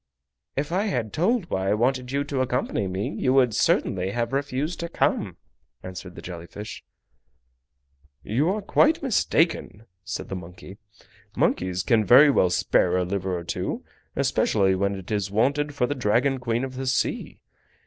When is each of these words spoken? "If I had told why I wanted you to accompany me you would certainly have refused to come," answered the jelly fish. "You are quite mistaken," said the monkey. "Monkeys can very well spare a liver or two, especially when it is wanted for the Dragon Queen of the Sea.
"If 0.55 0.71
I 0.71 0.85
had 0.85 1.13
told 1.13 1.47
why 1.51 1.69
I 1.69 1.73
wanted 1.75 2.11
you 2.11 2.23
to 2.23 2.41
accompany 2.41 2.87
me 2.87 3.09
you 3.11 3.35
would 3.35 3.53
certainly 3.53 4.09
have 4.09 4.33
refused 4.33 4.79
to 4.79 4.89
come," 4.89 5.37
answered 5.83 6.15
the 6.15 6.23
jelly 6.23 6.47
fish. 6.47 6.83
"You 8.23 8.49
are 8.49 8.63
quite 8.63 9.03
mistaken," 9.03 9.85
said 10.03 10.27
the 10.29 10.35
monkey. 10.35 10.79
"Monkeys 11.37 11.83
can 11.83 12.03
very 12.03 12.31
well 12.31 12.49
spare 12.49 12.97
a 12.97 13.03
liver 13.05 13.37
or 13.37 13.43
two, 13.43 13.85
especially 14.15 14.73
when 14.73 14.95
it 14.95 15.11
is 15.11 15.29
wanted 15.29 15.75
for 15.75 15.85
the 15.85 15.93
Dragon 15.93 16.39
Queen 16.39 16.63
of 16.63 16.77
the 16.77 16.87
Sea. 16.87 17.39